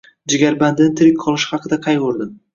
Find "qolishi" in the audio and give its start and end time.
1.25-1.53